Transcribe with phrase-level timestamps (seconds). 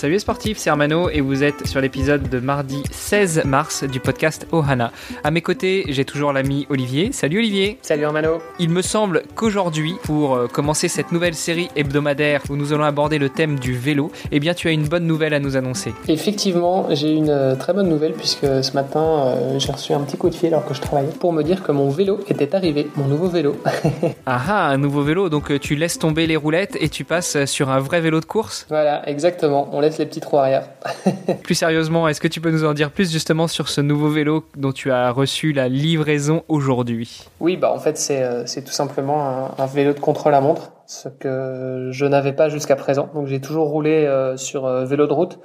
[0.00, 4.00] Salut les sportifs, c'est Armano et vous êtes sur l'épisode de mardi 16 mars du
[4.00, 4.92] podcast Ohana.
[5.24, 7.12] À mes côtés, j'ai toujours l'ami Olivier.
[7.12, 7.78] Salut Olivier.
[7.82, 8.40] Salut Armano.
[8.58, 13.18] Il me semble qu'aujourd'hui, pour euh, commencer cette nouvelle série hebdomadaire où nous allons aborder
[13.18, 15.92] le thème du vélo, eh bien tu as une bonne nouvelle à nous annoncer.
[16.08, 20.16] Effectivement, j'ai une euh, très bonne nouvelle puisque ce matin, euh, j'ai reçu un petit
[20.16, 22.88] coup de fil alors que je travaillais pour me dire que mon vélo était arrivé,
[22.96, 23.54] mon nouveau vélo.
[24.24, 27.68] ah ah, un nouveau vélo, donc tu laisses tomber les roulettes et tu passes sur
[27.68, 28.64] un vrai vélo de course?
[28.70, 29.68] Voilà, exactement.
[29.72, 30.64] On laisse les petits trous arrière.
[31.42, 34.44] plus sérieusement, est-ce que tu peux nous en dire plus justement sur ce nouveau vélo
[34.56, 37.24] dont tu as reçu la livraison aujourd'hui?
[37.40, 42.06] Oui, bah en fait c'est euh, tout simplement un, vélo de contre-la-montre, ce que je
[42.06, 43.10] n'avais pas jusqu'à présent.
[43.14, 45.38] Donc j'ai toujours roulé euh, sur euh, vélo de route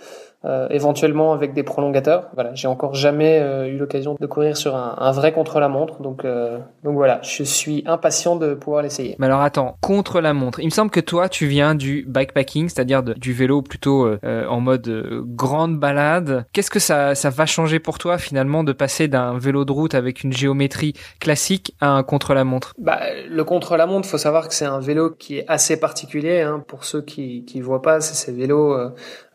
[0.46, 2.30] euh, éventuellement avec des prolongateurs.
[2.36, 6.24] Voilà, j'ai encore jamais euh, eu l'occasion de courir sur un, un vrai contre-la-montre, donc
[6.24, 9.16] euh, donc voilà, je suis impatient de pouvoir l'essayer.
[9.18, 10.60] Mais alors attends, contre-la-montre.
[10.60, 15.24] Il me semble que toi, tu viens du bikepacking, c'est-à-dire du vélo plutôt en mode
[15.36, 16.46] grande balade.
[16.54, 19.96] Qu'est-ce que ça ça va changer pour toi finalement de passer d'un vélo de route
[19.96, 22.74] avec une géométrie classique à un contre-la-montre?
[22.78, 26.42] Bah le contre-la-montre, faut savoir que c'est un vélo qui est assez particulier.
[26.42, 28.76] Hein, pour ceux qui qui voient pas, c'est ces vélos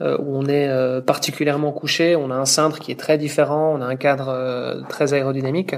[0.00, 2.16] où on est particulièrement couché.
[2.16, 3.74] On a un cintre qui est très différent.
[3.76, 5.74] On a un cadre euh, très aérodynamique.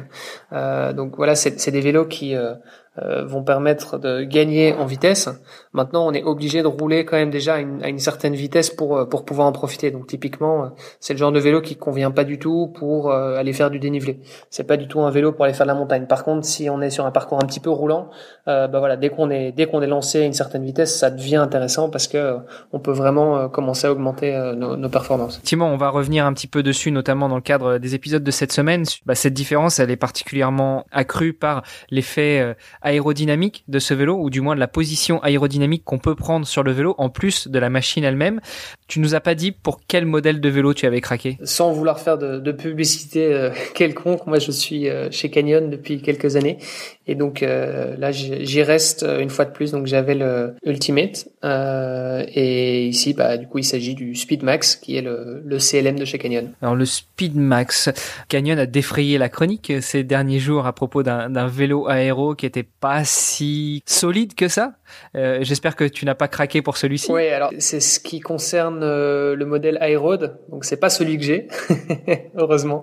[0.53, 2.55] Euh, donc voilà, c'est des vélos qui euh,
[2.97, 5.29] vont permettre de gagner en vitesse.
[5.73, 8.69] Maintenant, on est obligé de rouler quand même déjà à une, à une certaine vitesse
[8.69, 9.91] pour euh, pour pouvoir en profiter.
[9.91, 10.69] Donc typiquement, euh,
[11.01, 14.21] c'est le genre de vélo qui convient pas du tout pour aller faire du dénivelé.
[14.51, 16.07] C'est pas du tout un vélo pour aller faire de la montagne.
[16.07, 18.11] Par contre, si on est sur un parcours un petit peu roulant,
[18.47, 21.37] bah voilà, dès qu'on est dès qu'on est lancé à une certaine vitesse, ça devient
[21.37, 22.37] intéressant parce que
[22.73, 25.35] on peut vraiment commencer à augmenter nos, nos, performances.
[25.37, 28.31] Effectivement, on va revenir un petit peu dessus, notamment dans le cadre des épisodes de
[28.31, 28.85] cette semaine.
[29.07, 34.41] Bah, cette différence, elle est particulièrement accrue par l'effet aérodynamique de ce vélo, ou du
[34.41, 37.71] moins de la position aérodynamique qu'on peut prendre sur le vélo, en plus de la
[37.71, 38.41] machine elle-même.
[38.89, 42.01] Tu nous as pas dit pour quel modèle de vélo tu avais craqué Sans vouloir
[42.01, 46.59] faire de, publicité euh, quelconque, moi je suis euh, chez Canyon depuis quelques années,
[47.07, 52.87] et donc euh, là j'y reste une fois de plus, donc j'avais le Ultimate, et
[52.87, 56.05] ici bah du coup il s'agit du Speed Max, qui est le, le CLM de
[56.05, 56.51] chez Canyon.
[56.63, 57.91] Alors le Speed Max,
[58.29, 62.63] Canyon a défrayé la chronique ces derniers jours à propos d'un vélo aéro qui était
[62.63, 64.75] pas si solide que ça?
[65.15, 67.13] Euh, j'espère que tu n'as pas craqué pour celui-ci.
[67.13, 71.25] Oui, alors c'est ce qui concerne euh, le modèle iRoad, donc c'est pas celui que
[71.25, 71.49] j'ai,
[72.37, 72.83] heureusement.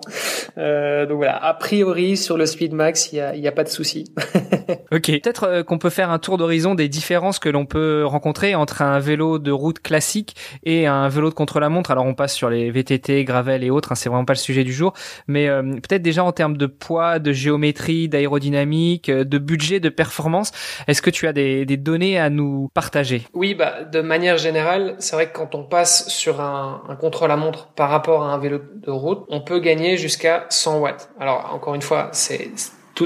[0.58, 3.64] Euh, donc voilà, a priori sur le Speed Max, il y a, y a, pas
[3.64, 4.06] de souci.
[4.92, 8.82] ok, peut-être qu'on peut faire un tour d'horizon des différences que l'on peut rencontrer entre
[8.82, 11.92] un vélo de route classique et un vélo de contre-la-montre.
[11.92, 14.64] Alors on passe sur les VTT, gravel et autres, hein, c'est vraiment pas le sujet
[14.64, 14.94] du jour,
[15.28, 20.52] mais peut-être déjà en termes de poids, de géométrie, d'aérodynamique, de budget, de performance.
[20.88, 25.16] Est-ce que tu as des, données à nous partager Oui, bah, de manière générale, c'est
[25.16, 28.92] vrai que quand on passe sur un, un contre-la-montre par rapport à un vélo de
[28.92, 31.10] route, on peut gagner jusqu'à 100 watts.
[31.20, 32.52] Alors, encore une fois, c'est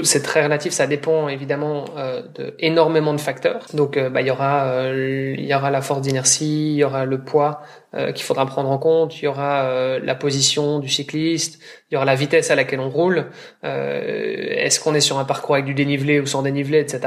[0.02, 3.66] c'est très relatif, ça dépend évidemment euh, de énormément de facteurs.
[3.74, 6.84] Donc euh, bah, il y aura euh, il y aura la force d'inertie, il y
[6.84, 7.60] aura le poids
[7.94, 11.60] euh, qu'il faudra prendre en compte, il y aura la position du cycliste,
[11.90, 13.26] il y aura la vitesse à laquelle on roule,
[13.62, 17.00] est-ce qu'on est sur un parcours avec du dénivelé ou sans dénivelé, etc.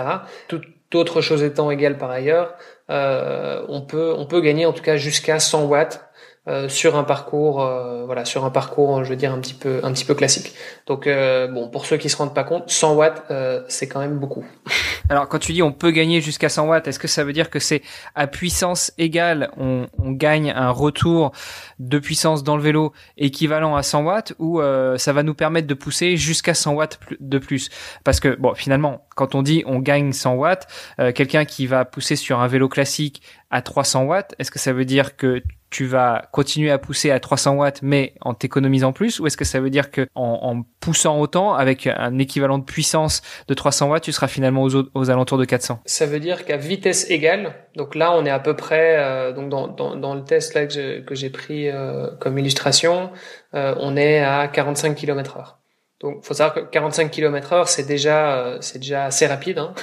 [0.94, 2.56] autre chose étant égale par ailleurs,
[2.90, 6.08] on peut on peut gagner en tout cas jusqu'à 100 watts
[6.48, 9.82] euh, sur un parcours euh, voilà sur un parcours je veux dire un petit peu
[9.84, 10.54] un petit peu classique.
[10.86, 13.34] Donc euh, bon pour ceux qui se rendent pas compte 100 watts
[13.68, 14.46] c'est quand même beaucoup.
[15.10, 17.50] Alors quand tu dis on peut gagner jusqu'à 100 watts est-ce que ça veut dire
[17.50, 17.82] que c'est
[18.16, 21.34] à puissance égale on, on, gagne un retour
[21.80, 24.62] de puissance dans le vélo équivalent à 100 watts ou
[24.96, 27.70] ça va nous permettre de pousser jusqu'à 100 watts de plus?
[28.06, 30.68] Parce que bon finalement quand on dit on gagne 100 watts
[31.16, 34.86] quelqu'un qui va pousser sur un vélo classique à 300 watts est-ce que ça veut
[34.86, 39.28] dire que tu vas continuer à pousser à 300 watts mais en t'économisant plus ou
[39.28, 43.54] est-ce que ça veut dire que en, poussant autant avec un équivalent de puissance de
[43.54, 47.10] 300 watts tu seras finalement aux, aux alentours de 400 Ça veut dire qu'à vitesse
[47.10, 50.66] égale donc là on est à peu près euh, donc dans, dans, le test là
[50.66, 53.12] que j'ai pris euh, comme illustration
[53.54, 55.58] euh, on est à 45 km/h
[56.00, 59.58] Donc, faut savoir que 45 km heure, c'est déjà, euh, c'est déjà assez rapide.
[59.58, 59.74] Hein.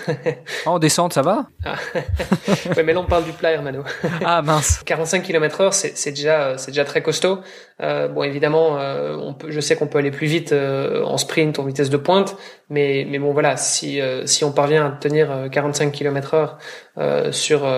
[0.64, 1.46] Ah, en descente, ça va?
[1.64, 1.74] Ah.
[2.84, 3.82] mais là, on parle du plat, Hermano.
[4.24, 4.82] ah mince.
[4.84, 7.40] 45 km heure, c'est, c'est déjà, c'est déjà très costaud.
[7.82, 11.18] Euh, bon, évidemment, euh, on peut, je sais qu'on peut aller plus vite euh, en
[11.18, 12.36] sprint, en vitesse de pointe,
[12.70, 16.58] mais, mais bon, voilà, si, si on parvient à tenir 45 km heure
[17.32, 17.68] sur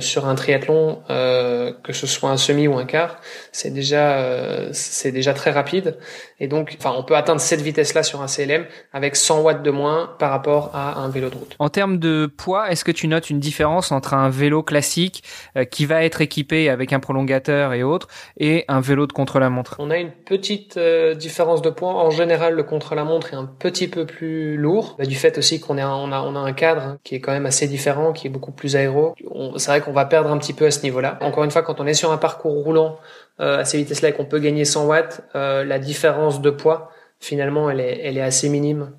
[0.00, 3.20] sur un triathlon, que ce soit un semi ou un quart,
[3.52, 5.96] c'est déjà c'est déjà très rapide.
[6.40, 9.70] Et donc, enfin, on peut atteindre cette vitesse-là sur un CLM avec 100 watts de
[9.70, 11.56] moins par rapport à un vélo de route.
[11.58, 15.24] En termes de poids, est-ce que tu notes une différence entre un vélo classique
[15.70, 18.08] qui va être équipé avec un prolongateur et autres
[18.38, 21.94] et un vélo de contre montre On a une petite euh, différence de poids.
[21.94, 25.78] En général, le contre-la-montre est un petit peu plus lourd, bah, du fait aussi qu'on
[25.78, 28.52] on a, on a un cadre qui est quand même assez différent, qui est beaucoup
[28.52, 29.14] plus aéro.
[29.56, 31.18] C'est vrai qu'on va perdre un petit peu à ce niveau-là.
[31.20, 32.98] Encore une fois, quand on est sur un parcours roulant
[33.40, 36.90] euh, à ces vitesses-là et qu'on peut gagner 100 watts, euh, la différence de poids,
[37.22, 38.92] finalement, elle est, elle est assez minime.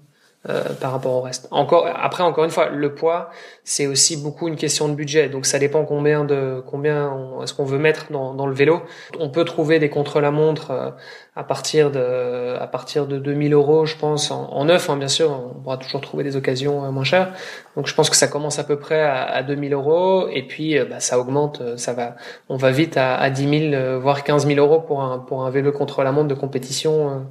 [0.81, 1.48] par rapport au reste.
[1.52, 3.30] Encore après encore une fois, le poids
[3.64, 5.30] c'est aussi beaucoup une question de budget.
[5.30, 6.98] Donc ça dépend combien de combien
[7.42, 8.81] est-ce qu'on veut mettre dans, dans le vélo.
[9.20, 10.92] On peut trouver des contre-la-montre euh,
[11.35, 14.89] à partir de à partir de 2000 euros, je pense, en, neuf.
[14.89, 17.33] Hein, bien sûr, on pourra toujours trouver des occasions euh, moins chères.
[17.75, 20.77] Donc je pense que ça commence à peu près à, à 2000 euros et puis
[20.77, 21.62] euh, bah, ça augmente.
[21.77, 22.15] Ça va,
[22.50, 25.50] on va vite à, à 10 000 voire 15 000 euros pour un pour un
[25.50, 27.25] vélo contre-la-montre de compétition.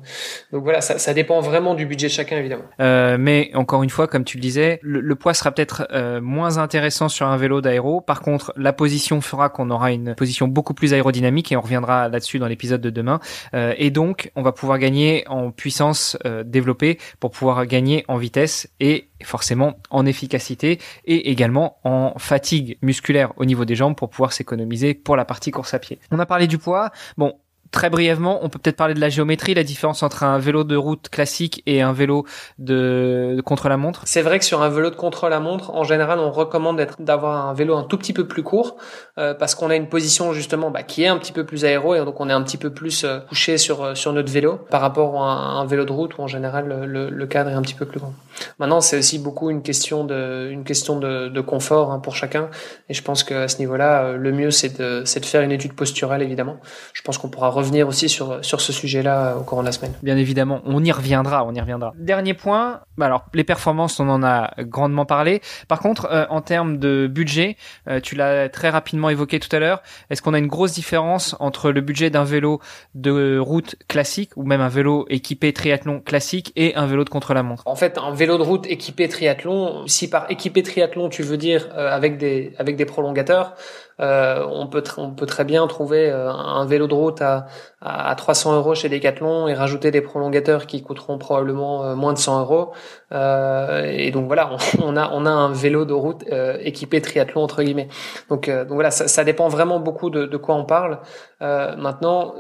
[0.53, 2.65] Donc voilà, ça, ça dépend vraiment du budget de chacun évidemment.
[2.81, 5.87] Euh, mais encore une fois, comme tu le disais, le, le poids sera peut-être
[6.21, 8.01] moins intéressant sur un vélo d'aéro.
[8.01, 12.09] Par contre, la position fera qu'on aura une position beaucoup plus aérodynamique et on reviendra
[12.09, 13.21] là-dessus dans l'épisode de demain.
[13.55, 18.17] Euh, et donc, on va pouvoir gagner en puissance euh, développée pour pouvoir gagner en
[18.17, 24.11] vitesse et forcément en efficacité et également en fatigue musculaire au niveau des jambes pour
[24.11, 25.99] pouvoir s'économiser pour la partie course à pied.
[26.11, 26.91] On a parlé du poids.
[27.17, 27.35] Bon,
[27.73, 30.77] très brièvement, on peut peut-être parler de la géométrie, la différence entre un vélo de
[30.77, 32.27] route classique et un vélo
[32.59, 34.03] de, contre-la-montre.
[34.05, 37.75] C'est vrai que sur un vélo de contre-la-montre, en général, on recommande d'avoir un vélo
[37.75, 38.77] un tout petit peu plus court
[39.19, 41.95] euh, parce qu'on a une position justement bah, qui est un petit peu plus aéro
[41.95, 44.59] et donc on est un petit peu plus euh, couché sur euh, sur notre vélo
[44.71, 47.63] par rapport à un, vélo de route où en général le, le, cadre est un
[47.63, 48.13] petit peu plus grand.
[48.59, 52.51] Maintenant, c'est aussi beaucoup une question de une question de, de confort hein, pour chacun
[52.91, 55.73] et je pense qu'à ce niveau-là, le mieux c'est de c'est de faire une étude
[55.73, 56.59] posturale évidemment.
[56.93, 59.93] Je pense qu'on pourra revenir aussi sur, sur ce sujet-là au cours de la semaine.
[60.03, 61.93] Bien évidemment, on y reviendra, on y reviendra.
[61.97, 65.41] Dernier point, bah alors les performances, on en a grandement parlé.
[65.69, 67.57] Par contre, euh, en termes de budget,
[67.89, 71.37] euh, tu l'as très rapidement évoqué tout à l'heure, est-ce qu'on a une grosse différence
[71.41, 72.61] entre le budget d'un vélo
[72.95, 77.63] de route classique ou même un vélo équipé triathlon classique et un vélo de contre-la-montre?
[77.67, 81.69] En fait, un vélo de route équipé triathlon, si par équipé triathlon tu veux dire
[81.77, 83.55] euh, avec des avec des prolongateurs,
[84.03, 87.47] euh, on peut on peut très bien trouver euh, un vélo de route à,
[87.81, 92.19] à 300 euros chez Decathlon et rajouter des prolongateurs qui coûteront probablement euh, moins de
[92.19, 92.73] 100 euros.
[93.13, 94.51] et donc voilà,
[94.83, 96.25] on, a on a un vélo de route
[96.61, 97.89] équipé triathlon entre guillemets.
[98.29, 100.99] Donc donc voilà, ça, ça dépend vraiment beaucoup de, de quoi on parle.
[101.41, 102.35] maintenant,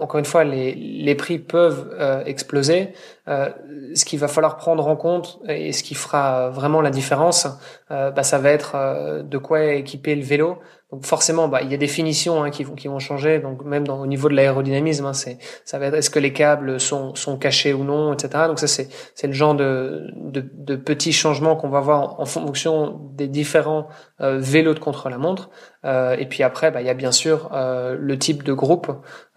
[0.00, 1.94] encore une fois, les les prix peuvent
[2.26, 2.92] exploser.
[3.26, 7.46] ce qu'il va falloir prendre en compte et ce qui fera vraiment la différence,
[7.90, 10.58] bah, ça va être de quoi équiper le vélo.
[10.92, 13.38] Donc forcément, bah, il y a des finitions hein, qui vont qui vont changer.
[13.38, 16.78] Donc même au niveau de l'aérodynamisme, hein, c'est ça va être est-ce que les câbles
[16.78, 18.44] sont sont cachés ou non, etc.
[18.46, 22.26] Donc ça c'est c'est le genre de, de, de petits changements qu'on va voir en
[22.26, 23.88] fonction des différents
[24.20, 25.48] euh, vélos de contre-la-montre.
[25.84, 28.88] Euh, et puis après, bah, il y a bien sûr euh, le type de groupe.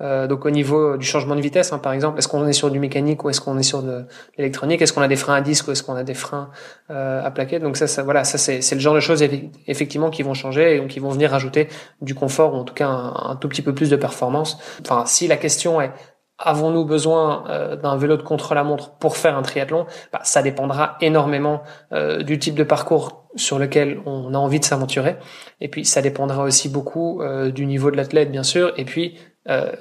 [0.02, 2.70] Euh, donc au niveau du changement de vitesse, hein, par exemple, est-ce qu'on est sur
[2.70, 4.06] du mécanique ou est-ce qu'on est sur de
[4.38, 4.82] l'électronique?
[4.82, 6.50] Est-ce qu'on a des freins à disque ou est-ce qu'on a des freins
[6.90, 7.64] à plaquettes?
[7.64, 9.24] Donc ça, ça, voilà, ça c'est, le genre de choses
[9.68, 11.68] effectivement qui vont changer et donc qui vont venir rajouter
[12.02, 14.60] du confort ou en tout cas un, un tout petit peu plus de performance.
[14.82, 15.92] Enfin, si la question est
[16.38, 19.86] Avons-nous besoin euh, d'un vélo de contre-la-montre pour faire un triathlon?
[20.12, 24.66] Bah, Ça dépendra énormément euh, du type de parcours sur lequel on a envie de
[24.66, 25.18] s'aventurer.
[25.62, 29.18] Et puis ça dépendra aussi beaucoup euh, du niveau de l'athlète, bien sûr, et puis
[29.48, 29.72] euh,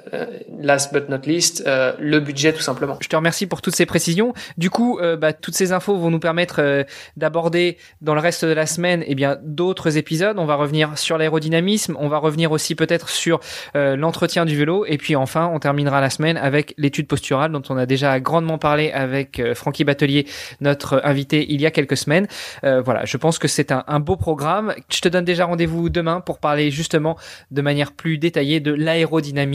[0.59, 2.97] last but not least, euh, le budget tout simplement.
[3.01, 4.33] Je te remercie pour toutes ces précisions.
[4.57, 6.83] Du coup, euh, bah, toutes ces infos vont nous permettre euh,
[7.17, 10.37] d'aborder dans le reste de la semaine eh bien d'autres épisodes.
[10.37, 13.39] On va revenir sur l'aérodynamisme, on va revenir aussi peut-être sur
[13.73, 17.77] l'entretien du vélo, et puis enfin, on terminera la semaine avec l'étude posturale dont on
[17.77, 20.27] a déjà grandement parlé avec Francky Batelier,
[20.61, 22.27] notre invité il y a quelques semaines.
[22.63, 24.73] voilà, je pense que c'est un beau programme.
[24.89, 27.17] Je te donne déjà rendez-vous demain pour parler justement
[27.51, 29.54] de manière plus détaillée de l'aérodynamisme